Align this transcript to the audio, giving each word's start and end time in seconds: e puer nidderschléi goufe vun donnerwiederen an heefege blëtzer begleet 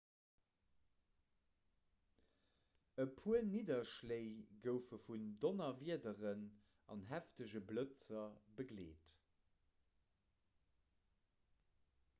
e 3.03 3.05
puer 3.19 3.43
nidderschléi 3.49 4.25
goufe 4.65 4.99
vun 5.05 5.27
donnerwiederen 5.45 6.49
an 6.95 7.05
heefege 7.13 7.63
blëtzer 7.73 8.27
begleet 8.63 9.17